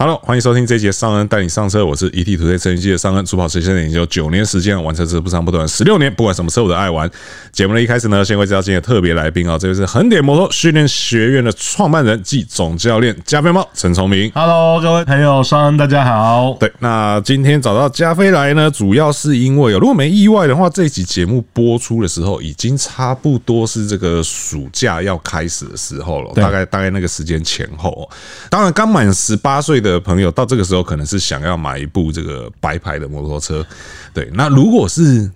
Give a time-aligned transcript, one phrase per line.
[0.00, 7.10] Hello，欢迎收听这一节尚恩带你上车，我是 ETtoday 车云记的尚恩，主跑车现在已经有九年时间，玩车是不长不短十六年，不管什么车我都爱玩。
[7.50, 14.30] 节目的一开始呢，先会介绍今天的特别来宾啊，这位是横点摩托训练学院的创办人暨总教练加菲猫陈崇明。
[14.36, 16.56] Hello，各位朋友，尚恩大家好。
[16.60, 28.08] 对，那今天找到加菲来呢，主要是因为如果没意外的话，这一集节目播出的时候，已经差不多是这个暑假要开始的时候了，大概大概那个时间前后。
[28.48, 29.87] 当然，刚满十八岁的。
[29.88, 33.64] 的朋友到这个时候可能是想要买一部这个白牌的摩托车，
[34.12, 35.30] 对，那如果是。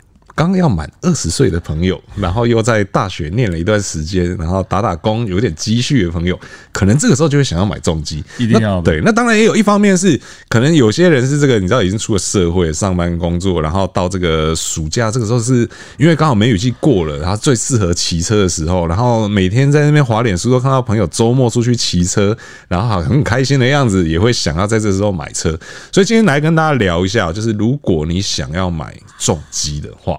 [0.48, 6.38] 刚要满二十岁的朋友，然后又在大学念了一段时间，然后打打工，有点积蓄的朋友，
[6.73, 9.00] 可能这个时候就会想要买重机，一定要对。
[9.05, 22.36] 那当然也有一方面是，可能有些人是这个，你知道已经出了社会，上班工作，然后到这个暑假这个时候是因为刚好梅雨季过了，然后最适合骑车的时候，然后每天在那边滑脸书都看到朋友周末出去骑车，
[22.67, 25.56] 然后好像很开心的样子，也会想要在这时候买车。
[25.92, 30.19] 所以今天来跟大家聊一下，就是如果你想要买重机的话。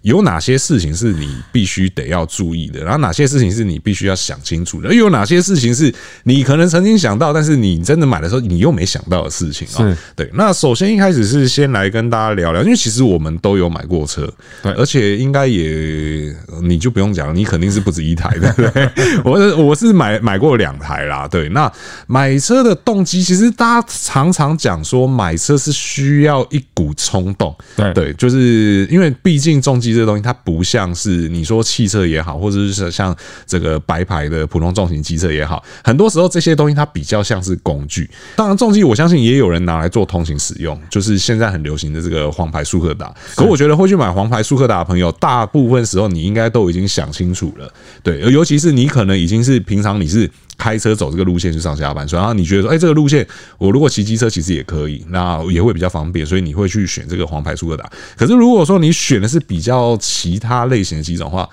[0.01, 2.83] 有哪些事情是你必须得要注意的？
[2.83, 4.89] 然后哪些事情是你必须要想清楚的？
[4.89, 9.97] 又有哪些事情是你可能曾经想到，但是你真的买的时候你又没想到的事情啊？
[10.15, 10.27] 对。
[10.33, 14.27] 那首先一开始是先来跟大家聊聊，因为其实我们都有买过车，
[14.63, 18.51] 对，而且应该也你就不用讲，你肯定是不止一台的。
[18.53, 18.89] 对，
[19.23, 21.27] 我是我是买买过两台啦。
[21.27, 21.71] 对，那
[22.07, 29.90] 买车的动机，其实大家常常讲说买车是需要一股冲动，对对，就是因为毕竟重机。
[29.93, 38.09] 这个东西它不像是你说汽车也好，或者是像这个白牌的普通重型机车也好，很多时候这些东西它比较像是工具。
[38.35, 43.13] 当然，重机我相信也有人拿来做通勤使用，就是现在很流行的这个黄牌速克达。
[43.35, 47.71] 可我觉得会去买黄牌速克达的朋友，大部分时候你应该都已经想清楚了，
[48.03, 50.29] 对，尤其是你可能已经是平常你是。
[50.61, 53.27] 开车走这个路线去上下班，所以然后你觉得说，哎，这个路线
[53.57, 57.91] 我如果骑机车其实也可以，那也会比较方便，所以你会去选这个黄牌速克达。
[58.15, 61.49] 可是如果说你选的是比较其他类型的机种的话，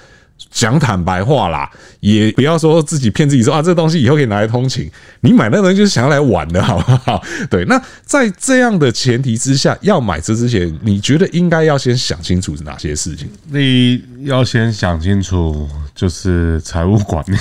[0.50, 1.70] 讲坦白话啦，
[2.00, 4.90] 也不要说自己骗自己说啊，这个东西以后可以拿来通勤。
[5.20, 7.22] 你买那东西就是想要来玩的，好不好？
[7.50, 7.64] 对。
[7.66, 13.28] 那在这样的前提之下，要买车之前，你觉得应该要先想清楚是哪些事情？
[13.50, 17.36] 你要先想清楚，就是财务管理，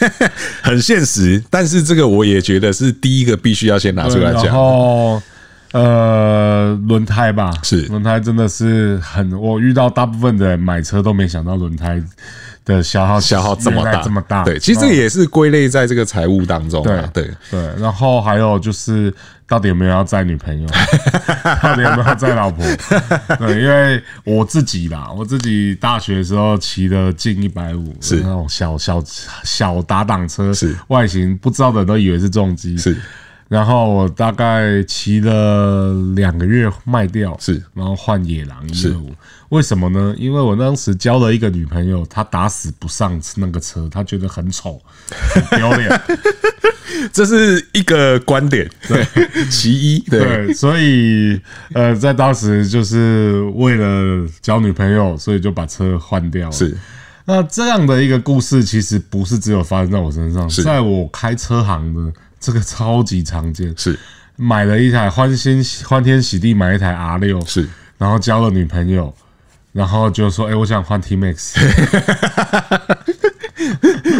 [0.62, 1.42] 很现实。
[1.50, 5.22] 但是这个我也觉得是第一个必须要先拿出来讲。
[5.72, 12.02] 呃，轮胎吧，是轮胎真的是很，我遇到大部分的人买车都没想到轮胎
[12.64, 14.44] 的消耗消耗这么大，这么大。
[14.44, 16.82] 对，其实这个也是归类在这个财务当中。
[16.82, 19.12] 对对对，然后还有就是，
[19.46, 20.68] 到底有没有要载女朋友？
[21.62, 22.64] 到底有没有要载老婆？
[23.38, 29.02] 对，因为我自己啦，我自己大学的时候骑的近一百五，是那种小小
[29.44, 32.96] 小打档车，是外形不知道的人都以为是重机，是。
[33.48, 39.12] 然后我大概骑了两个月卖掉，是，然后换野狼一二五，
[39.50, 40.12] 为什么呢？
[40.18, 44.82] 因为我当时交了一个女朋友，她打死不上那个车，她觉得很丑，
[45.32, 46.00] 很丢脸，
[47.12, 49.06] 这是一个观点，对，
[49.48, 51.40] 其一，对，对，所以
[51.72, 56.52] 呃，在当时就是为了交女朋友，所以就把车换掉了。
[56.52, 56.76] 是，
[57.26, 62.12] 那这样的一个故事，其实不是只有发生在我身上，在我开车行的。
[62.38, 63.98] 这个超级常见，是。
[64.36, 67.66] 买了一台欢欣欢天喜地买一台 R 六，是。
[67.98, 69.14] 然后交了女朋友，
[69.72, 71.54] 然后就说：“哎，我想换 T Max。”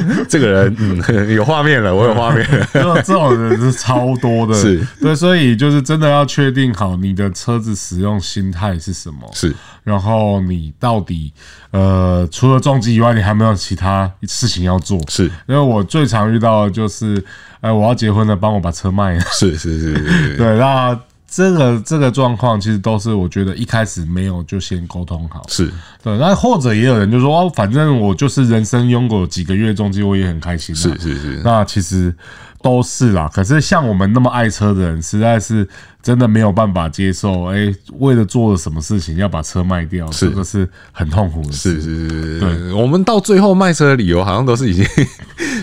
[0.28, 1.02] 这个人嗯，
[1.34, 2.66] 有画面了，我有画面了。
[2.72, 11.32] 这 这种人是超多的，是对，所以就是真的要确定好你的车子使用心态是什么，是，然后你到底
[11.70, 15.00] 呃，除了重机以外，你还有没有其他事情要做？
[15.08, 17.22] 是，因为我最常遇到的就是，
[17.60, 19.20] 哎，我要结婚了，帮我把车卖了。
[19.32, 20.98] 是是是是，对，那。
[21.36, 25.70] 这个这个状况其实都是我觉得一开始没有就先沟通好，是
[26.02, 26.16] 对。
[26.16, 30.74] 那或者也有人就说哦，反正我就是人生拥有几个月重机，我也很开心。
[30.74, 32.14] 是是是，那其实
[32.62, 33.30] 都是啦。
[33.34, 35.68] 可是像我们那么爱车的人，实在是。
[36.06, 41.80] 真的没有办法接受，哎，为了做了什么事情要把车卖掉，这个是很痛苦的事。
[41.80, 44.86] 是是是，对，我们到最后卖车的理由好像都是已经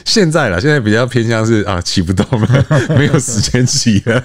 [0.04, 2.66] 现在了，现在比较偏向是啊，骑不动了，
[3.00, 4.22] 没有时间骑了。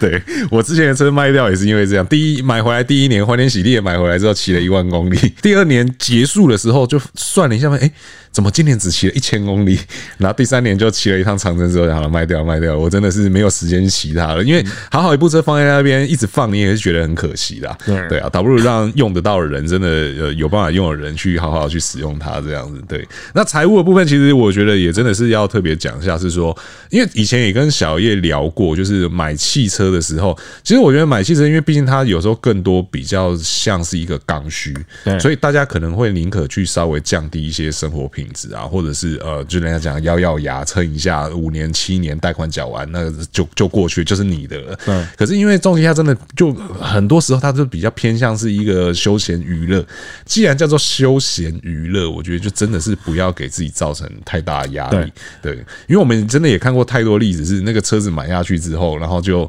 [0.00, 0.20] 对，
[0.50, 7.92] 我之前的车卖掉也是因为这样，第一买回来第一年欢天喜地的买回来之后骑了一万公里，第第二年结束的时候就算了一下嘛，哎、欸，
[8.32, 9.78] 怎么今年只骑了一千公里？
[10.16, 17.78] 然后第三年就骑了一趟长征之后，好了，卖掉卖掉，我真的是没有时间骑它了，因为好好一部车放在那边一直放，你也是觉得很可惜的。
[17.86, 22.82] 对对啊，倒不如让用得到的人，真的呃有办法用的人去好好去使用它，这样子。
[22.88, 26.56] 对，那财务的部分，其实我觉得也真的是要特别讲一下，是说，
[26.90, 34.74] 因为以前也跟小叶聊过，就是买汽车的时候，其实我觉得买汽车，因为毕竟它有时候更多比较像是一个刚需，
[35.04, 44.78] 对，所以大家可能会宁可去稍微降低一些生活品质啊，或者是呃，就人家讲咬咬牙撑一下，五年七年贷款缴完，那就就过去，就是你的了。
[44.86, 45.06] 嗯。
[45.16, 49.84] 可是因为重机它真的就很多时候，它就比较偏向是一个休闲娱乐。
[50.24, 55.12] 既然叫做休闲娱乐，我觉得就真的是不要给自己造成太大的压力。
[55.40, 55.54] 对。
[55.86, 59.48] 因为我们真的也看过太多例子，是那个车子买下去之后，然后就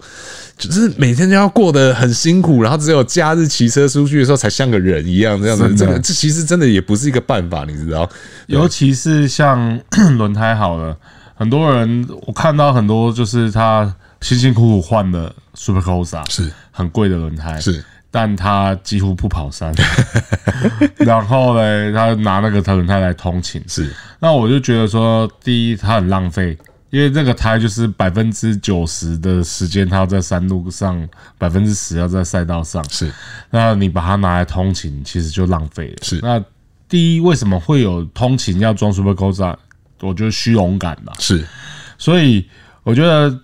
[0.57, 5.73] 就是每天都要过得很辛苦，然后只有假日骑车出去的时候才像个人一样这样子。
[5.75, 8.09] 这个这其实真的也不是一个办法，你知道？
[8.47, 9.79] 尤其是像
[10.17, 10.95] 轮胎好了，
[11.35, 19.73] 很多人我看到很多就是他辛辛苦苦换的 Supercosa 是很贵的轮胎，是，但他几乎不跑山，
[20.97, 26.57] 然后呢，他拿那个轮胎来通勤，是，那我就觉得说，第一，他很浪费。
[26.89, 31.09] 因为这个胎就是百分之九十的时间，它要在山路上，
[31.39, 32.87] 百分之十要在赛道上。
[32.87, 33.11] 是，
[33.49, 35.97] 那你把它拿来通勤，其实就浪费了。
[36.03, 36.39] 是，那
[36.87, 39.55] 第一，为什么会有通勤要装 Supercosa？
[40.01, 41.13] 我觉得虚荣感吧。
[41.17, 41.43] 是，
[41.97, 42.47] 所以
[42.83, 43.39] 我觉得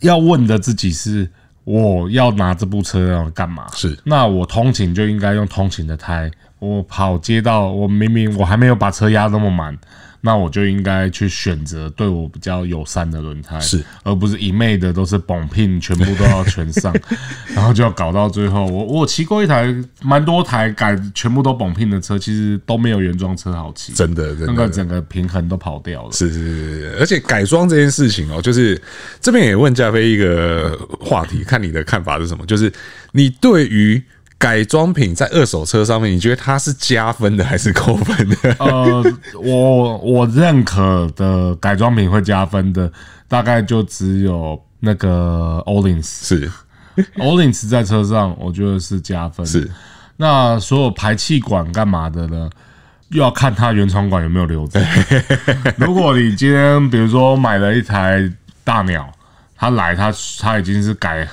[0.00, 1.30] 要问的自己是：
[1.66, 3.66] 我要拿这部车要干嘛？
[3.74, 6.30] 是，那我通勤就应该用通勤的胎。
[6.60, 9.76] 我跑街道，我明明我还没有把车压那么满。
[10.26, 16.92] 那我就应该去选择对我比较友善的轮胎，是，而不是一昧的都是绑聘，全部都要全上，
[17.54, 18.66] 然后就要搞到最后。
[18.66, 26.10] 我我骑过一台蛮多台改全部都绑聘的车，其实都没有原装车好骑，真的，真的，那个整个平衡都跑掉了。
[26.10, 28.82] 是是是是，而且改装这件事情哦，就是
[29.20, 32.44] 这边也问加菲一个话题，看你的看法是什么？
[32.46, 32.72] 就是
[33.12, 34.02] 你对于。
[34.38, 38.36] 改装品在二手车上面，你觉得它是加分的还是扣分的？
[38.60, 39.02] 呃，
[39.42, 42.92] 我我认可的改装品会加分的，
[43.28, 46.50] 大概就只有那个 Öhlins 是
[47.16, 49.44] Öhlins 在车上，我觉得是加分。
[49.46, 49.70] 是
[50.18, 52.50] 那所有排气管干嘛的呢？
[53.08, 54.80] 又要看它原厂管有没有留着。
[55.78, 58.30] 如果你今天比如说买了一台
[58.64, 59.10] 大鸟，
[59.56, 61.26] 它来它它已经是改。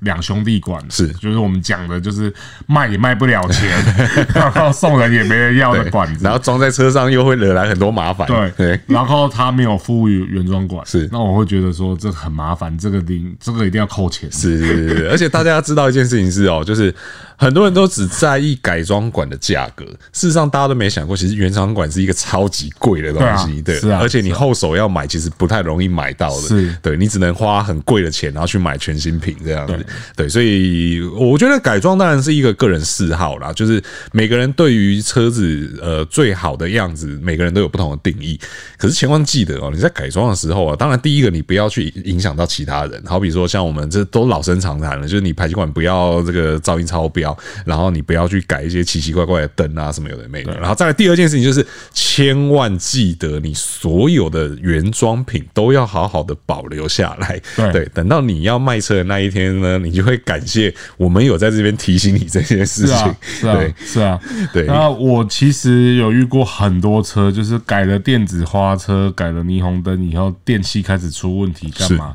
[0.00, 0.82] 两兄弟管。
[0.90, 2.32] 是，就是我们讲的，就是
[2.66, 3.70] 卖也卖不了钱，
[4.34, 8.26] 然后送人也没人要的管子，然后装在车上又会惹来很多麻烦。
[8.26, 8.50] 对。
[8.56, 14.30] 对，然后他没有附原原装管，是，那我会觉得说这很麻烦，这个零这个一定要扣钱。
[14.30, 16.94] 是是是， 而且大家要知道一件事情是哦，就是。
[17.34, 29.86] 很多人都只在意改装管的价格，事实上大家都没想过，其实原厂管是一个超级贵的东西，对，而且你后手要买，其实不太容易买到的，是，对，你只能花很贵的钱，然后去买全新品这样子，
[30.16, 33.82] 对，所以我觉得改装当然是一个个人嗜好啦，就是
[34.12, 38.38] 每个人对于车子呃最好的样子，每个人都有不同的定义，
[38.76, 47.36] 可是千万记得哦，你在改装的时候啊，当然第一个你不要去影响到其他人，好比说像我们这都老生常谈了，就是你排气管不要这个噪音超标。
[47.64, 50.52] 然后你不要去改一些奇奇怪怪的灯啊，什么有的没的。
[50.58, 57.40] 然后再来第二件事情就是，千万记得你所有的原装品都要好好的保留下来。
[57.72, 63.16] 对，等到你要卖车的那一天呢，你就会感谢我们有在这边提醒你这件事情。
[63.22, 64.20] 是啊，对，是啊，
[64.52, 64.64] 对。
[64.64, 72.14] 那我其实有遇过很多车，就是改了电子花车，改了霓虹灯以后，电器开始出问题，干嘛？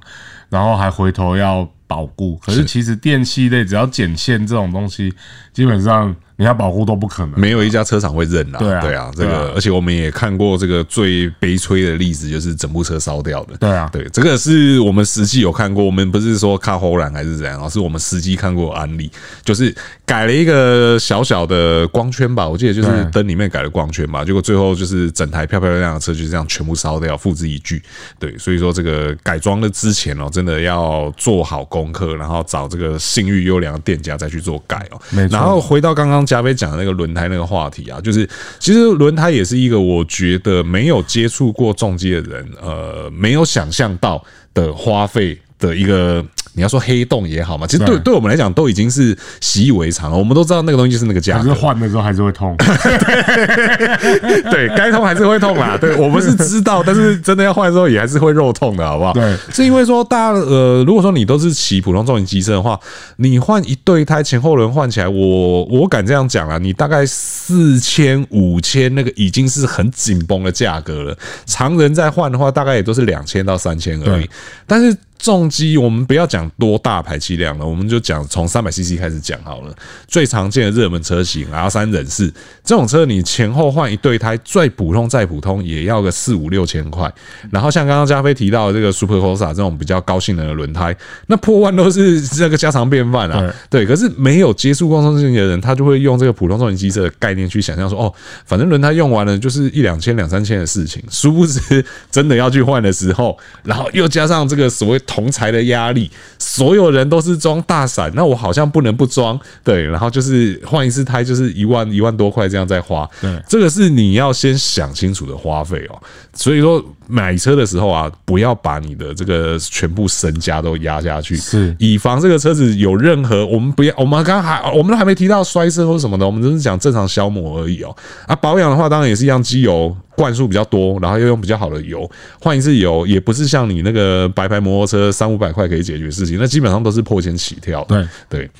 [0.49, 1.67] 然后还回头要。
[1.89, 5.13] 保固，可是其实电器类只要剪线这种东西，
[5.53, 6.13] 基本上。
[6.39, 8.59] 你要保护都不可能，没有一家车厂会认啦。
[8.59, 13.57] 对啊，对啊，这个，而且我们也看过这个最悲催的例子，就是整部车烧掉的。
[13.57, 19.09] 对啊，对，这个是我们实际有看过，我们不是说看后栏还是怎样，而是我们实际看过案例，
[19.43, 19.75] 就是
[20.05, 27.81] 改了一个小小的光圈吧，我记得就是灯里面改了光圈吧，结果最后就是整台漂漂亮亮的车就这样全部烧掉，付之一炬。
[28.19, 35.01] 对，所以说这个改装的之前哦，真的要做好功课，然后找这个信誉优良的店家再去做改哦。
[35.09, 35.35] 没错。
[35.35, 36.26] 然后回到刚刚。
[36.27, 38.29] 加菲讲的那个轮胎那个话题啊，就是
[38.59, 46.23] 其实轮胎也是一个我觉得没有接触过重机的人，呃，没有想象到的花费的一个。
[46.57, 50.17] 你要说黑洞也好嘛，其实对对，我们来讲都已经是习以为常了。
[50.17, 52.57] 我们都知道那个东西就是那个价格，可是换的时候还是会痛。
[54.49, 55.77] 对，该痛还是会痛啦。
[55.79, 59.13] 对，我们是知道，但是真的要换的时候也还是会肉痛的，好不好？
[59.13, 62.79] 对，是因为说大家呃，如果说你都是骑普通重型机车的话，
[63.17, 71.15] 你换一对胎前后轮换起来，我我敢这样讲啊，你大概四千五千那个已经是很紧绷的价格了。
[71.45, 74.27] 常人在换的话，大概也都是两千到三千而已。
[74.65, 79.73] 但是重机我们不要讲多大排气量了，我们就讲从三百 CC 开始讲好了。
[80.07, 82.33] 最常见的热门车型 R 三忍四
[82.63, 87.11] 这种车，你前后换一对胎，最普通再普通也要个四五六千块。
[87.51, 90.95] 然后像刚刚加菲提到的这个 Super Corsa 这种比较高性能的轮胎，
[91.27, 93.53] 那破万都是这个家常便饭啊。
[93.69, 98.13] 对，可是没有接触过重型的人，他就会用这个普通重型机车的概念去想象说，哦，
[98.45, 101.03] 反正轮胎用完了就是一两千、两三千的事情。
[101.09, 115.97] 殊不知，真的要去换的时候，然后又加上这个所谓同才的压力，所有人都是装大伞，那我好像不能不装，对，然后就是换一次胎就是一万一万多块这样再花，对，这个是你要先想清楚的花费哦。
[116.33, 127.95] 所以说买车的时候啊，不要把你的这个全部身家都压下去，是以防这个车子有任何我们不要，我们刚刚还我们都还没提到摔车或什么的，我们只是讲正常消磨而已哦。
[128.27, 132.09] 啊，保养的话当然也是一样，机油灌数比较多，然后又用比较好的油，
[132.41, 137.85] 换一次油也不是像你那个白牌摩托车三五百块可以解决事情，那基本上都是破千起跳。
[137.87, 138.51] 对对，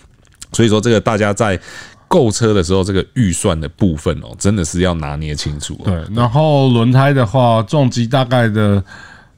[0.53, 1.59] 所以说这个大家在。
[2.09, 5.77] 购车的时候，这个预算的部分哦，真的是要拿捏清楚。
[5.83, 8.81] 对，然后轮胎的话，重机大概的。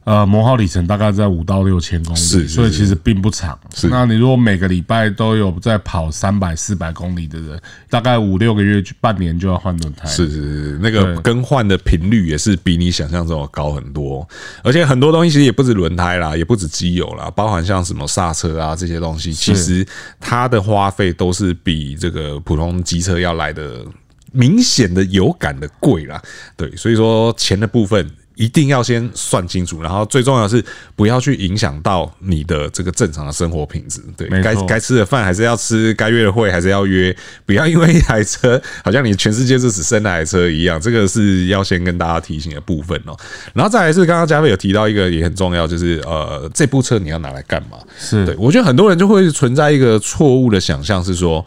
[0.10, 3.56] 呃，磨耗里程大概在五到六千公里，是，所以其实并不长。
[3.76, 7.62] 是，那你如果每个礼拜都有在跑三百、四百公里的人，
[7.92, 10.08] 大概五六个月、半年就要换轮胎。
[10.08, 14.28] 是是是，那个更换的频率也是比你想象中的高很多。
[14.64, 19.86] 而且很多东西其实也不止轮胎啦，也不止机油啦，包含像什么刹车啊这些东西，其实
[20.20, 23.86] 它的花费都是比这个普通机车要来的
[24.32, 26.20] 明显的有感的贵啦。
[26.58, 28.10] 对，所以说钱的部分。
[28.40, 30.64] 一定要先算清楚，然后最重要的是
[30.96, 34.00] 不要去影响到你的这个正常的生活品质。
[34.16, 37.14] 对，该该吃的饭还是要吃，该约的会还是要约，
[37.46, 40.80] 不要因为一台车好像你全世界就只剩那台车一样。
[40.80, 43.14] 这个是要先跟大家提醒的部分哦。
[43.54, 47.78] 然后再来是刚刚加菲有提到一个也很重要，就是呃，这部车你要拿来干嘛？
[47.98, 51.46] 是对，我觉得很多人就会存在一个错误的想象，是说。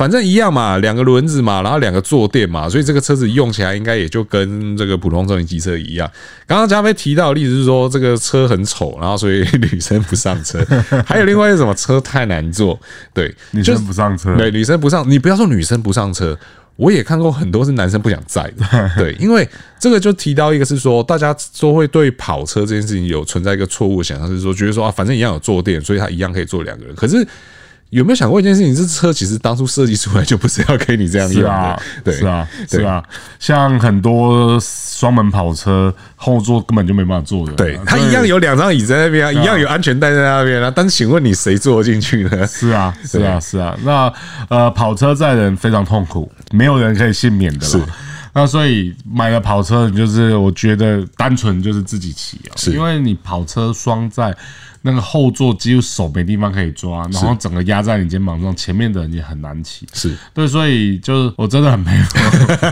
[0.00, 6.10] 反正一样嘛，两个轮子嘛，然后两个坐垫嘛，所以这个车子用起来应该也就跟这个普通重型机车一样。
[6.46, 10.58] 刚刚加菲提到的例子是说，这个车很丑，然后所以女生不上车。
[11.04, 12.80] 还有另外一个什么车太难坐，
[13.12, 15.04] 对， 女生不上车，对，女生不上。
[15.06, 16.34] 你不要说女生不上车，
[16.76, 18.90] 我也看过很多是男生不想载的。
[18.96, 19.46] 对，因为
[19.78, 26.94] 这个就提到一个是说，大家都会对跑车这件事情有存在一个错误的想象，是说觉得说啊，反正一样有坐垫，所以它一样可以坐两个人。
[26.96, 27.22] 可是。
[27.90, 28.74] 有没有想过一件事情？
[28.74, 31.50] 这车其实当初设计出来就不是要给你这样用的。
[31.50, 33.02] 啊， 对，是啊，是啊。
[33.38, 37.52] 像很多双门跑车后座根本就没办法坐的。
[37.54, 40.72] 对，它一样有两张椅子在那边啊，一样有安全带在那边啊。
[40.74, 42.46] 但是请问你谁坐进去呢？
[42.46, 43.76] 是啊，是啊，是啊。
[43.82, 44.12] 那
[44.48, 47.66] 呃，跑车载人非常痛苦，没有人可以幸免的。
[47.66, 47.80] 是。
[48.32, 54.32] 那所以买了跑车，就是我觉得单纯就是自己骑啊，因为你跑车双载。
[54.82, 59.86] 那个后座几乎手没地方可以抓，然后整个压在你肩膀上，前面的人也很难骑。
[59.92, 62.18] 是对，所以就是我真的很佩服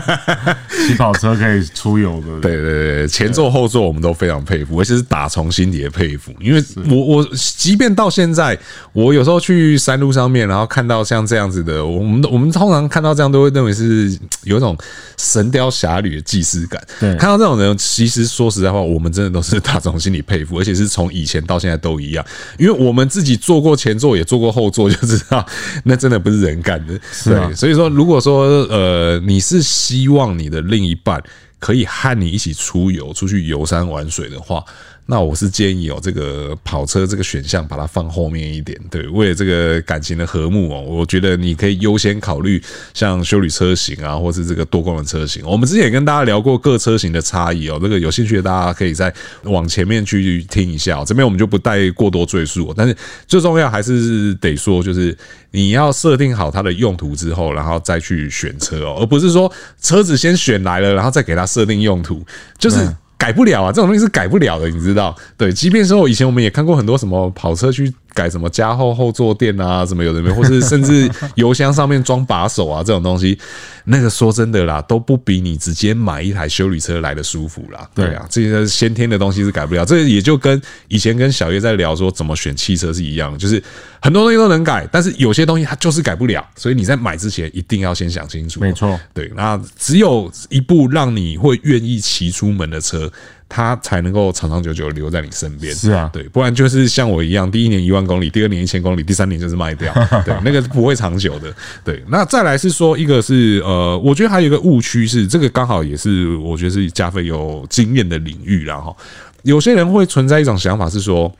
[0.87, 2.39] 骑跑车可以出游的。
[2.41, 6.33] 对对对，前座后座我们都非常佩服，而且是打从心底的佩服。
[6.39, 8.57] 因为我我即便到现在，
[8.91, 14.75] 我有时候去山路上面，然后看到像这样子的，我们我们通常看到这样都会认为是有一种
[15.17, 16.81] 神雕侠侣的既视感。
[16.99, 21.98] 对，看到这种人，其实说实在话，我们真的都是打从心里佩服，而且是从以前到现在都。
[22.01, 22.25] 一样，
[22.57, 25.45] 因为我们自己坐过前座，也坐过后座，就知道
[25.83, 26.99] 那真的不是人干的。
[27.25, 31.21] 对，所以说，如果说呃，你是希望你的另一半
[31.59, 34.63] 可以和你一起出游、出去游山玩水的话。
[35.11, 38.79] 那我是建议有这个跑车这个选项，把它放后面一点。
[38.91, 42.61] 对，为了这个感情的和睦哦，我觉得你可以优先考虑
[42.93, 45.43] 像休旅车型啊，或是这个多功能车型。
[45.43, 49.11] 我们之前也跟大家聊过各车型的差异哦，这个有兴趣的大家可以再
[49.45, 51.03] 往前面去听一下。
[51.03, 55.17] 这边我们就不带过多赘述，但是最重要还是得说，就是
[55.49, 59.51] 你要设定好它的用途之后，然后再去选车哦，而不是说
[59.81, 62.23] 车子先选来了，然后再给它设定用途，
[62.59, 62.77] 就是。
[63.19, 65.13] 改不了啊，这种东西是改不了的，你知道？
[65.37, 73.37] 对，即便说以前我们也看过很多什么跑车去改什么加厚后坐垫啊，什么有的没有，或是甚至油箱上面装把手啊，这种东西，
[73.83, 77.85] 那个说真的啦，都不比你直接买一台修理车来的舒服啦。
[77.93, 83.61] 对啊，这些先天的东西是改不了，这也就跟以前跟小叶在聊说怎么选汽车是一样的，就是
[84.01, 88.61] 很多东西都能改，但是有些东西它就是改不了，所以你在买之前一定要先想清楚。
[88.61, 93.08] 没错，对，那只有一部让你会愿意骑出门的车。
[93.47, 95.73] 它才能够长长久久留在你身边。
[95.73, 99.93] 是啊，对，不然就是像我一样，第一年一万公里，第二年一千公里，第三年就是卖掉。
[100.25, 101.53] 对，那个不会长久的。
[101.83, 108.95] 对，那再来是说，一个是呃，我觉得还有一个误区是，这个刚好也是我觉得是加菲有经验的领域，然后
[109.43, 111.31] 有些人会存在一种想法是说，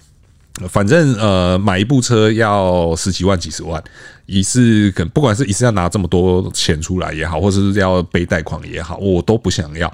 [0.67, 3.81] 反正呃买一部车要十几万、几十万，
[4.25, 9.93] 一次可不管是一次要拿这么多钱出来也好，或者是要背贷款也好，我都不想要。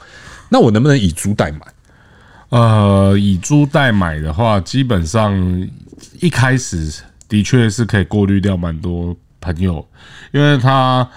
[0.50, 1.60] 那我能不能以租代买？
[2.50, 5.34] 呃，以租代买的话，基本上
[6.22, 9.86] 一开始的确是可以过滤掉蛮多朋友，
[10.32, 11.08] 因为他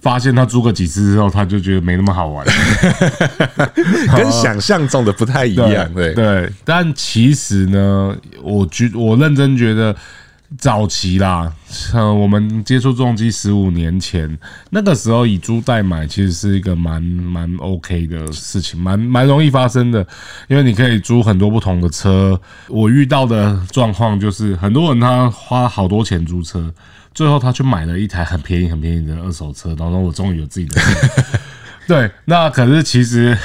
[0.00, 2.46] 发现他租个几次之后，他就觉得没那么好玩，
[4.16, 5.68] 跟想象中的不太一样。
[5.92, 9.94] 对对，但其实呢，我觉我认真觉得。
[10.58, 11.52] 早期啦，
[11.94, 14.36] 呃，我们接触重机十五年前，
[14.70, 20.04] 那个时候以租代买其实是一个蛮蛮 OK 的事情，蛮蛮容易发生的，
[20.48, 22.38] 因为你可以租很多不同的车。
[22.68, 26.74] 我遇到的状况就是，很多人他花好多钱租车，
[27.14, 31.38] 最后他去买了一台很便宜很便宜的二手车，然后我终于有自己的车。
[31.86, 33.38] 对，那可是其实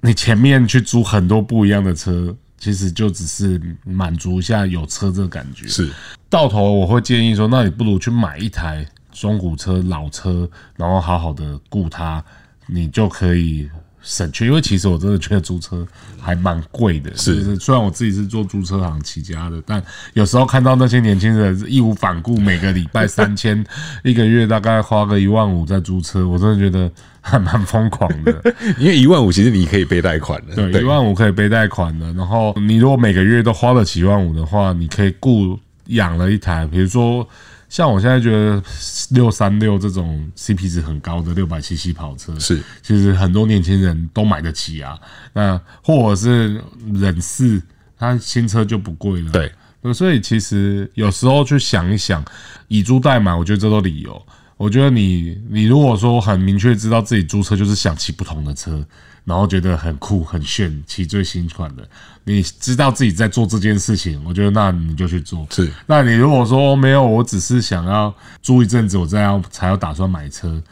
[0.00, 2.36] 你前面去租很多不一样的车。
[2.60, 5.66] 其实就只是满足一下有车这个感觉。
[5.66, 5.90] 是，
[6.28, 12.22] 到头我会建议说，那你不如去买一台中古车、老车，然后好好的顾它，
[12.66, 13.68] 你就可以
[14.02, 14.46] 省去。
[14.46, 15.86] 因为其实我真的觉得租车
[16.20, 17.10] 还蛮贵的。
[17.16, 19.82] 是，是，虽然我自己是做租车行起家的，但
[20.14, 23.64] 有时候看到那些年轻人义无反顾，每个礼拜三千，
[24.04, 26.90] 一个月大概花个一万五在租车，我真的觉得。
[27.22, 28.42] 还蛮疯狂的，
[28.80, 32.10] 因为一万五其实你可以背贷款的，对，一万五可以背贷款的。
[32.14, 37.28] 然后你如果每个月都花了几万五的话，你可以雇养了一台，比如说
[37.70, 38.62] 像我现在觉得
[39.10, 44.98] 六三六这种 CP 值很高的六百 CC 跑车，是其实很多年轻人都买得起啊。
[45.32, 46.62] 那或者是
[46.92, 47.62] 忍四，
[47.96, 49.52] 它新车就不贵了，对，
[49.94, 52.24] 所以其实有时候去想一想，
[52.66, 54.26] 以租代买，我觉得这都理由。
[54.60, 58.84] 我觉得你，你如果说很明确知道自己租车就是想骑不同的车，
[59.24, 61.88] 然后觉得很酷很炫，骑最新款的，
[62.24, 65.46] 你知道自己在做这件事情，我觉得那你就去做。
[65.50, 70.62] 是，那你如果说没有，我只是想要租一阵子，我再要才要打算买车。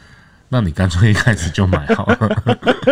[0.51, 2.41] 那你干脆一开始就买好了，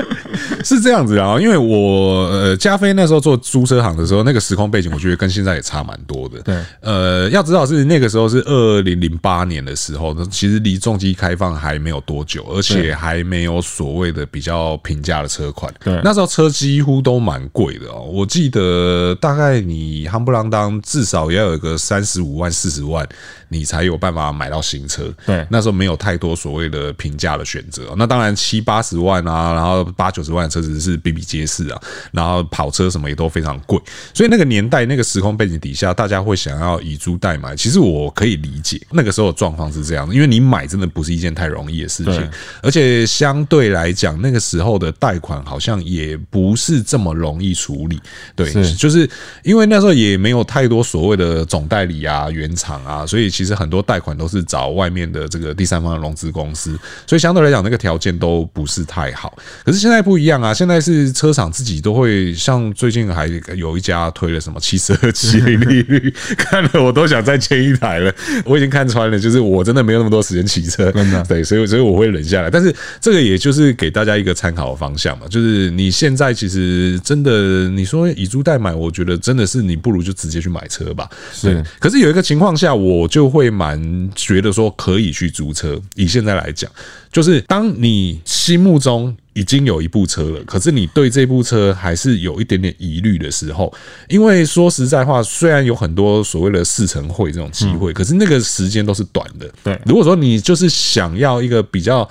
[0.63, 1.39] 是这样子啊？
[1.39, 6.39] 因为我呃，加菲那时候做租车行的时候，那个时空背景，我觉得跟现在也差蛮多的。
[6.41, 15.73] 对，呃，要知道是那个时候是二零零八年的时候，其实离重机开放还没有多久，而且还没有所谓的比较平价的车款。
[15.83, 18.01] 对，那时候车几乎都蛮贵的哦。
[18.03, 23.07] 我记得大概你夯不啷当至少也要有个三十五万、四十万，
[23.49, 25.11] 你才有办法买到新车。
[25.25, 27.47] 对，那时候没有太多所谓的平价的。
[27.47, 27.95] 选择。
[27.95, 31.81] 那当然七八十万啊，然后八九十万的车子是比比皆是啊，
[32.11, 33.79] 然后跑车什么也都非常贵，
[34.13, 42.29] 所以那个年代那个时空背景底下，大家会想要以租代买，其实我可以理解那个时候的状况是这样，因为你买真的不是一件太容易的事情，
[42.61, 47.97] 而且相对来讲，那个时候的贷款好像也不是这么容易处理，
[48.35, 49.09] 对，就是
[49.45, 59.37] 因为那时候也没有太多所谓的总代理啊、原厂啊，所以其实很多贷款都是找外面的这个第三方的融资公司，所以相对来讲，那个条件都不是太好。
[59.63, 60.51] 可是现在不一样啊！
[60.51, 68.11] 现在是车厂自己都会，像最近还有一家推了什么七十二期利率， 看了我都想再签一台了。
[68.43, 72.49] 我已经看穿了，就是我真的没有那么多时间骑车，真的对，所以所以我会忍下来。
[72.49, 81.07] 但是这个也就是给大家一个参考的方向嘛，就是你现在其实真的你说以租代买，我觉得真的是你不如就直接去买车吧。
[81.43, 85.79] 对，可是有一个情况下，我就会蛮觉得说可以去租车。
[85.95, 86.69] 以现在来讲。
[87.11, 93.73] 就是当你心目中已经有一部车了，可是你对这部车还是有一点点疑虑的时候，
[94.07, 99.49] 因为说实在话，虽然有很多所谓的试乘会这种机会，可是那个时间都是短的。
[99.63, 102.07] 对，如果说你就是想要一个比较。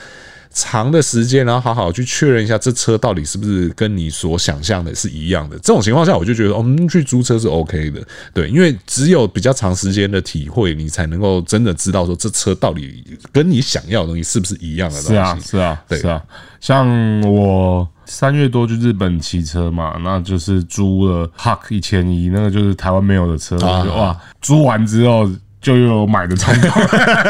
[0.58, 5.58] 长的时间，然后好好去确认一下这车到底是不是跟你所想象的是一样的。
[5.58, 8.00] 这种情况下，我就觉得我们去租车是 OK 的，
[8.32, 15.12] 对，因为只有比较长时间的体会，你才能够真的知道说这车到底跟你想要的东西是不是一样的东西。
[15.12, 16.22] 是啊，是啊，对，是啊。
[16.58, 25.30] 像我三月多去日本骑车嘛，那就是租了 Huck 一千一，那个就是台湾没有的车，啊、就哇，租完之后。
[25.66, 26.70] 就有买的冲动，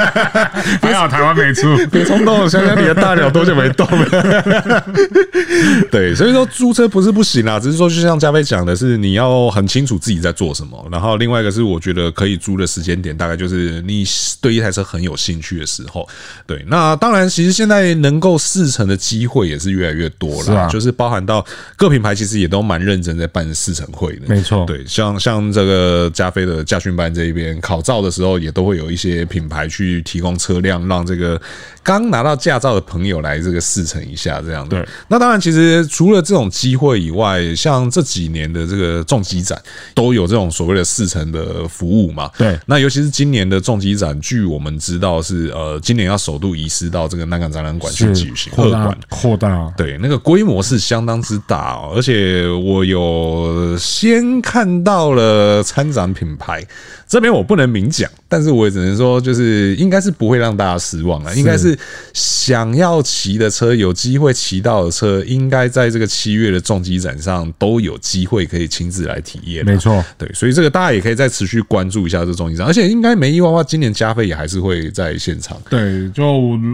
[0.83, 2.46] 还好台湾没出，别冲动。
[2.46, 4.85] 想想你的大鸟多久没动了？
[5.90, 10.87] 对，所以说租车不是不行啊，只是说就像加菲讲的是，你要很清楚自己在做什么。
[10.92, 14.05] 然后另外一个是，我觉得可以租的时间点，大概就是你
[14.42, 16.07] 对一台车很有兴趣的时候。
[16.46, 21.42] 对，那当然，其实现在能够试乘的机会也是越来越多了，啊、就是包含到
[21.75, 24.27] 各品牌其实也都蛮认真在办试乘会的。
[24.27, 28.26] 没错，对，像像这个加菲的驾训班这一边考照的时候。
[28.39, 31.41] 也都会有一些品牌去提供车辆，让这个
[31.83, 34.77] 刚拿到驾照的朋友来这个试乘一下，这样的。
[34.77, 39.57] 对，那当然，其实除了这种机会以外，像这几年的这个重机展
[39.95, 42.29] 都有这种所谓的试乘的服务嘛。
[42.37, 56.65] 对，那尤其是今年的重机展，据我们知道是呃，今年要首度移师到这个南港展览馆去举行，扩大扩大，对，那个规模是相当之大哦，而且我有先看到了参展品牌。
[57.09, 61.33] 这边我不能明讲，但是我也只能说，就是应该是不会让大家失望了。
[61.37, 61.79] 应该是
[62.12, 69.64] 想要骑的车，有机会骑到的车，应该在这个七月的重机展上都有机会可以亲自来体验。
[69.64, 75.57] 没错，对，所以这个大家也可以再持续关注一下这重机展，而且应该没意外的话，今年加菲也还是会在现场。
[75.71, 76.25] 对，就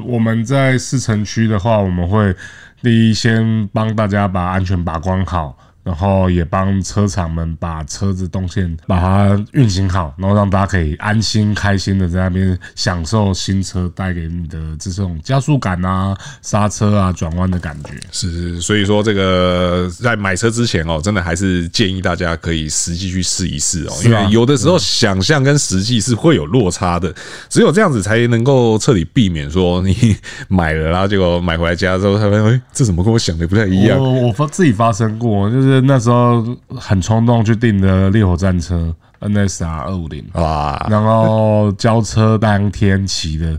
[0.07, 2.35] 我们在市城区的话，我们会
[2.83, 5.57] 第一先帮大家把安全把关好。
[5.85, 17.95] 然后也帮车厂们把车子动线把它运行好，然后让大家可以安心开心的在那边享受新车带给你的这种加速感啊、刹车啊、转弯的感觉。
[18.13, 27.13] 是是，所以说这个在买车之前哦，真的还是建议大家可以实际去试一试哦，因为有的时候想象跟实际是会有落差的，
[27.49, 30.17] 只有这样子才能够彻底避免说你
[30.47, 33.99] 买了然后结果买回来家之后，他发现哎，这怎么跟我想的不太一样？
[33.99, 35.72] 我我发自己发生过，就是。
[35.81, 36.45] 那时候
[36.79, 40.25] 很冲动去订的烈火战车 NSR 二五零。
[40.35, 43.59] 哇，然后交车当天骑的，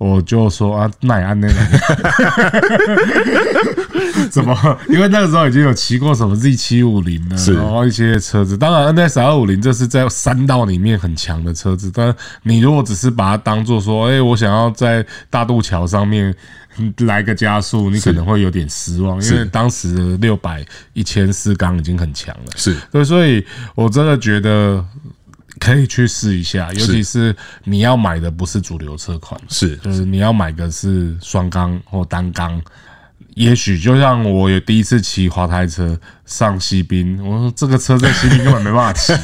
[0.00, 1.54] 我就说啊，奈安那个，
[4.32, 4.78] 怎么？
[4.88, 8.56] 因为那个时候已经有骑过什么 Z 七五零了，然后一些车子。
[8.56, 16.34] 当然 NSR 二五零这是在山道里面很强的车子，但你如果只是把它当做说，哎，我想要在大渡桥上面。
[16.98, 22.52] 来个加速，你可能会有点失望，因为当时六百一千四缸已经很强了。
[22.56, 24.82] 是对，所以我真的觉得
[25.60, 32.60] 可以去试一下，尤其是你要买的不是主流车款，是就是你要买的是双缸或单缸。
[33.36, 35.96] 也许就像我有第一次骑滑胎车
[36.26, 39.14] 上西滨，我说这个车在西滨根本没办法骑，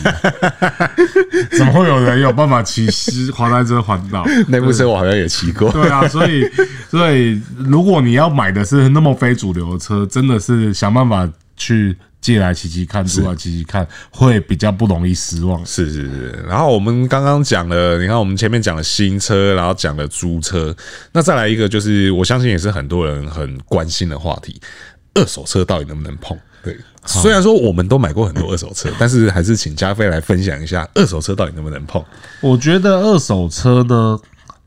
[1.59, 4.25] 怎么会有人有办法骑西滑胎车环岛？
[4.47, 5.73] 那部车我好像也骑过。
[5.73, 6.49] 对啊，所以
[6.89, 11.97] 所以如果你要买的是那么非主流的车，真的是想办法去。
[12.19, 15.65] 借来骑骑看，租来骑骑看，会比较不容易失望。
[15.65, 16.45] 是是是。
[16.49, 20.75] 然后我们刚刚讲了，你看我们前面讲了新车，然后讲了租车，
[21.13, 24.61] 那再来一个就是我相信也是很多人很关心的话题：
[25.15, 26.37] 二手车到底能不能碰？
[26.65, 32.05] 对，虽然说我们都买过很多二手车， 但是还是请加菲来分享一下二手车到底能不能碰。
[32.41, 34.19] 我觉得二手车的，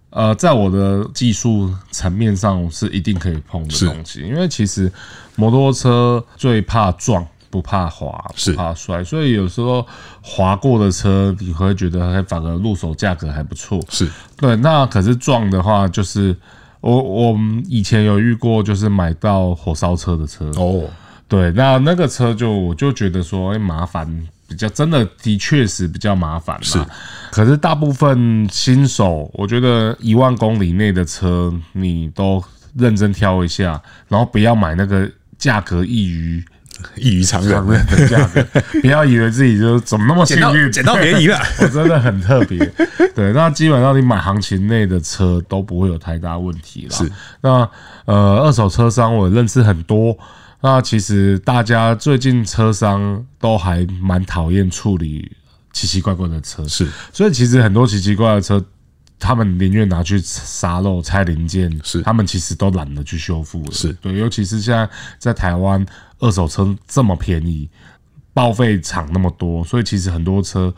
[0.10, 4.92] 呃，在我的技术层面上是一定可以碰的东西，因为其实
[5.36, 7.26] 摩托车最怕撞。
[7.52, 9.84] 不怕滑，不怕摔，所以有时候
[10.22, 13.82] 滑过的车，你会觉得还反而入手价格还不错。
[13.90, 16.38] 是对，那可是撞的话，就是
[16.80, 20.84] 我我们以前有遇过，就是买到火烧车的车哦。
[21.28, 24.08] 对，那那个车就我就觉得说，哎，麻烦，
[24.50, 26.58] 比较真的的确是比较麻烦。
[26.62, 26.78] 是，
[27.32, 32.44] 可是大部分新手，我觉得一万公里内的车，你都
[32.76, 36.44] 认真挑一下，然后不要买那个价格异于。
[36.96, 38.42] 异于常人的价格，
[38.80, 42.58] 不要以为自己就怎么那么幸运，捡到便宜了， 我真的很特别。
[43.14, 46.96] 对，那基本上你买行情内的车都不会有太大问题了。
[46.96, 47.70] 是，那
[48.06, 50.18] 呃，二手车商我认识很多，
[50.62, 55.32] 那其实大家最近车商都还蛮讨厌处理
[55.74, 58.66] 奇奇怪怪的车，是，所以其实很多奇奇怪怪的车。
[59.22, 63.72] 他们宁愿拿去沙漏拆零件，是他们其实都懒得去修复了。
[63.74, 65.86] 是对，尤其是现在在台湾，
[66.20, 67.70] 二手车这么便宜，
[68.34, 70.74] 报废厂那么多，所以其实很多车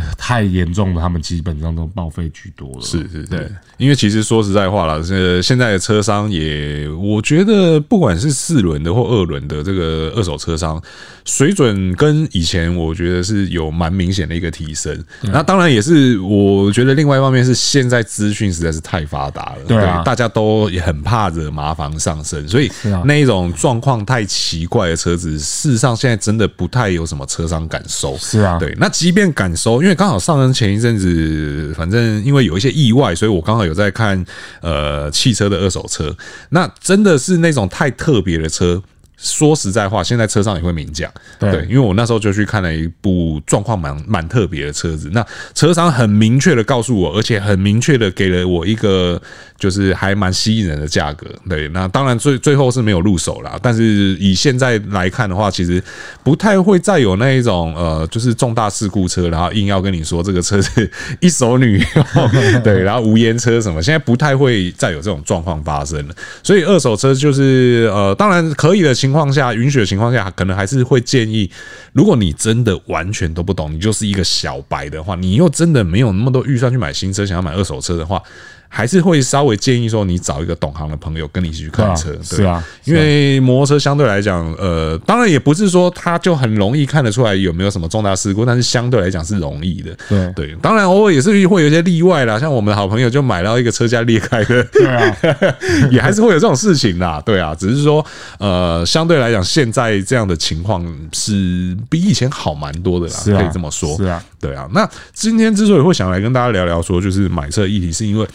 [0.16, 2.80] 太严重了，他们基本上都报废居多了。
[2.80, 10.80] 是是，对，因为其实说实在话了，这现在的车商也，我觉得不管是四轮的或二轮的这个二手车商，
[11.24, 15.04] 水准跟以前我觉得是有蛮明显的一个提升。
[15.22, 22.70] 那当然也是，我觉得另外一方面是现在资讯实在是太发达了，对，大家都也很怕惹麻烦上身，所以
[23.04, 28.16] 那一种状况太奇怪的车子，事实上现在真的不太有什么车商敢收。
[28.18, 34.24] 是啊，对，那即便敢收，因为刚好上任前一阵子，反正因为有一些意外，所以我刚好有在看
[34.60, 36.14] 呃汽车的二手车，
[36.50, 38.82] 那真的是那种太特别的车。
[39.20, 49.20] 说实在话，现在车上也会明讲，对，因为我那时候就去看了一部状况蛮蛮特别的车子，那车商很明确的告诉我，而且很明确的给了我一个
[49.58, 53.82] 就是还蛮吸引人的价格，对，那当然最最后是没有入手啦，但是
[54.20, 55.82] 以现在来看的话，其实
[56.22, 60.90] 不太会再有那一种呃，就是重大事故车，然后硬要跟你说这个车是
[61.20, 61.82] 一手女，
[62.62, 68.98] 对，然后无烟车什么，现在不太会再有这种状况发生了，所以二手车就是呃，当然可以的。
[68.98, 71.48] 情况下允许的情况下，可能还是会建议，
[71.92, 78.20] 如果你真的完全都不懂，你就是一个小白的话，你又真的没有那么多预算去买新车，想要买二手车的话。
[78.68, 90.54] 还是会稍微建议说，你找一个懂行的朋友跟你一起去看车，对，是啊，因为摩托车相对来讲，呃，当然也不是说它就很容易看得出来有没有什么重大事故，但是相对来讲是容易的，对对。
[90.60, 95.16] 当然偶尔也是会有一些例外啦，像我们的好朋友就买到一个车架裂开的，对啊，
[95.90, 98.04] 也还是会有这种事情啦，对啊，只是说
[98.38, 104.68] 呃，相对来讲，现在这样的情况是比以前好蛮多的啦，可以这么说，是啊，对啊。
[104.72, 108.28] 那今天之所以会想来跟大家聊聊说，就是买车议题，是因为。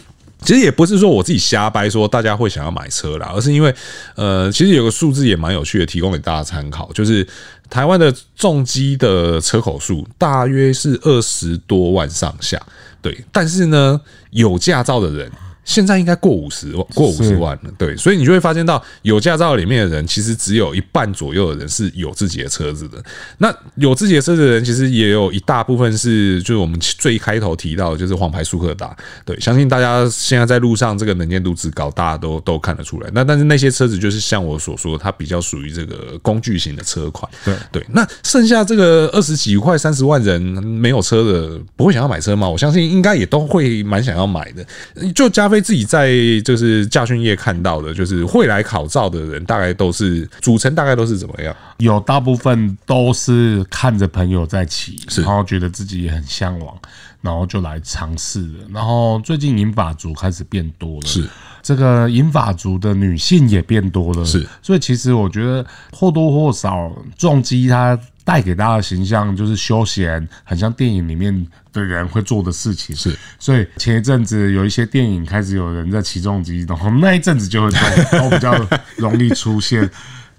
[0.44, 3.74] 其实也不是说我自己瞎掰，说大家会想要买车啦，而是因为，
[4.14, 7.26] 呃，其实有个数字也蛮有趣的，提供给大家参考，就是
[7.68, 12.60] 台湾的重机的车口数大约是二十多万上下，
[13.00, 15.30] 对，但是呢，有驾照的人。
[15.64, 23.02] 现在应该过五十万，过五十万了，对，所以你就会发现到有驾照里面的人，其实只有一半左右的人是有自己的车子的。
[23.38, 28.94] 那有自己的车子的人，其实也有一大部分是，就是我们最开头提到的，就是黄牌速克达。
[29.24, 33.08] 对，相信大家现在在路上这个能见度之高，大家都都看得出来。
[33.14, 37.30] 那但是那些车子就是像我所说，它比较属于这个工具型的车款。
[37.42, 42.46] 对对，那剩下这个二十几块、三十万人没有车的，不会想要买车吗？
[42.46, 45.10] 我相信应该也都会蛮想要买的。
[45.14, 45.53] 就加。
[45.54, 46.10] 被自己在
[46.44, 51.54] 就是驾训业看到的，就是会来考照的人，大概都是组成，大概都是怎么样？
[51.78, 56.76] 有大部分都是看着朋友在骑，然后觉得自己也很向往，
[57.20, 58.64] 然后就来尝试了。
[58.72, 61.24] 然后最近银发族开始变多了，是
[61.62, 64.44] 这个银发族的女性也变多了，是。
[64.60, 67.96] 所以其实我觉得或多或少重机它。
[68.24, 72.96] 带给大家的形象就是休闲，很像电影里面的人会做的事情。
[72.96, 77.70] 是，所以前一阵子有一些电影开始有人在起重机，然后那一阵子就会
[78.10, 79.88] 都 都比较容易出现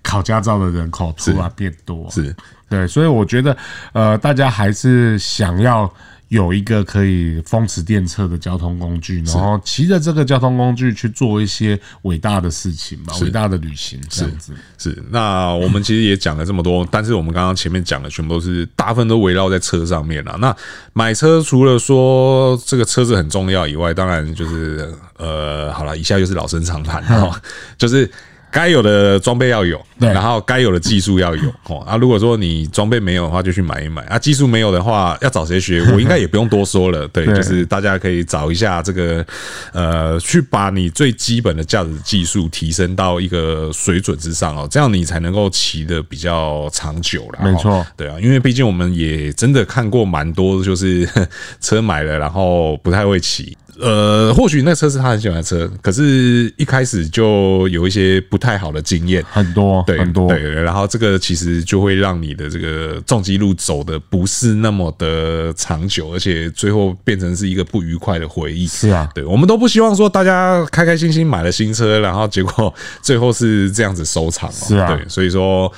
[0.02, 2.10] 考驾照的人口突然变多。
[2.10, 2.36] 是，
[2.68, 3.56] 对，所以我觉得，
[3.94, 5.94] 呃，大家还是想要。
[6.30, 14.54] 有一个可以风驰电掣的交通工具，然后骑着这个交通工具去做一些伟大的事情吧，伟大的旅行这样子。
[14.78, 20.36] 是，是，那我们其实也讲了这么多，但是我们刚刚前面讲的全部都是大部分都围绕在车上面了。
[20.40, 20.56] 那
[20.94, 27.42] 买车除了说这个车子很重要以外，当然就是呃，好了，以下就是老生常谈哈，
[27.78, 28.10] 就是。
[28.56, 31.82] 该有的装备要有，然后该有的技术要有 哦。
[31.86, 34.18] 啊，如果说你装备没有的话，就去买一买啊。
[34.18, 35.82] 技术没有的话，要找谁学？
[35.92, 37.06] 我应该也不用多说了。
[37.10, 39.26] 对，就是大家可以找一下这个，
[39.74, 47.40] 呃，去把你最基本的驾驶技术提升到一个水准之上哦，这样你才能够骑得比较长久了。
[47.44, 51.06] 没错，对啊，因为毕竟我们也真的看过蛮多，就是
[51.60, 53.58] 车买了然后不太会骑。
[53.80, 68.66] 呃，或许那车是他很喜欢的车，可是一开始就有一些不太好的经验，很多，对，很多，对，然后这个其实就会让你的这个重机路走的不是那么的长久，而且最后变成是一个不愉快的回忆。
[68.68, 74.52] 是啊，对，我们都不希望说大家开开心心买了新车，然后结果最后是这样子收场。
[74.52, 75.72] 是啊，对，所以说。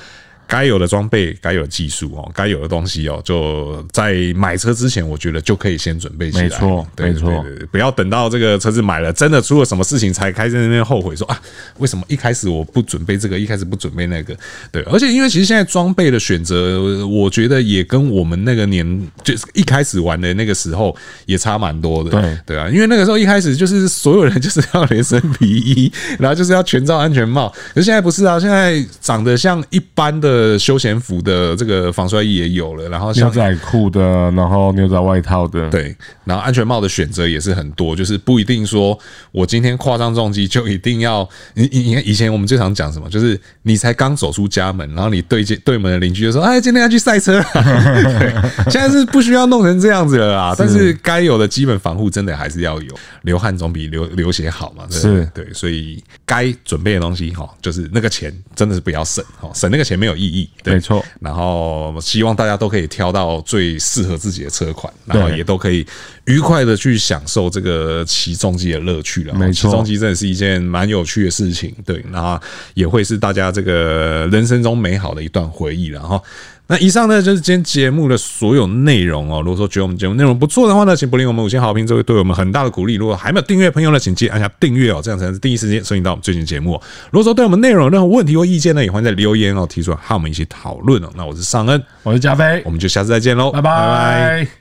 [0.48, 6.44] 该有的装备，该有的技术哦，该有的东西哦，就在买车之前，我觉得就可以先准备起来。
[6.44, 11.38] 没错，没错，不要等到这个车子买了，真的出了什么事情才开始那边后悔说啊，
[11.76, 14.34] 为什么一开始我不准备这个，一开始不准备那个？
[14.72, 22.10] 对，而且因为其实现在装备的选择，我觉得也跟我们那个年就是一开始玩的那个时候也差蛮多的。
[22.10, 30.37] 对，对啊，因为那个时候一开始就是所有人就是要连身 皮衣，然后就是要全罩安全帽，可是现在不是啊，现在长得像一般的。
[30.38, 38.98] 色休闲服的这个防摔衣也有了，然后牛仔裤的，然后牛仔外套的，对，然后安全帽的选择也是很多，就是不一定说
[39.32, 47.38] 我今天跨上重机就一定要你你你看以前我们最常讲什么，就是你才刚走出家门，然后你对接对门的邻居就说，哎，今天要去赛车。
[47.38, 48.32] 了， 对，
[48.70, 55.30] 现在是不需要弄成这样子了啦，但是该有的基本防护真的还是要有，流汗总比流流血好嘛，对是。
[55.34, 60.27] 对，所以该准备的东西哈，就是那个钱真的是不要省哈，省那个钱没有意义，
[60.62, 65.86] 对，没错，然后希望大家都可以挑到最适合自己的车款，然后也都可以
[66.26, 69.34] 愉快的去享受这个骑重机的乐趣了。
[69.34, 72.40] 没错，骑重机真的是一件蛮有趣的事情，对，然后
[72.74, 76.22] 也会是大家这个人生中美好的一段回忆，然后。
[76.70, 79.40] 那以上呢，就是今天节目的所有内容哦。
[79.40, 82.96] 如果说觉得我们节目内容不错的话呢，请不吝我们五星好评，这会对我们很大的鼓励。
[82.96, 86.72] 如果还没有订阅朋友呢，请记得按下订阅哦，这样才能第一时间收听到我们最新节目。
[87.10, 91.08] 如果说对我们内容有任何问题或意见呢，也欢迎在留言哦提出来，和我们一起讨论哦。
[91.16, 94.57] 那我是尚恩，我是加菲，我们就下次再见喽，拜拜。